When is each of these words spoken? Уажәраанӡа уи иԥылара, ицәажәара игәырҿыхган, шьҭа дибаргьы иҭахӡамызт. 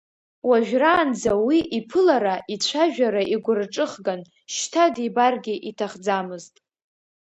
Уажәраанӡа 0.49 1.33
уи 1.45 1.59
иԥылара, 1.77 2.35
ицәажәара 2.53 3.23
игәырҿыхган, 3.33 4.21
шьҭа 4.53 4.85
дибаргьы 4.95 5.55
иҭахӡамызт. 5.69 6.55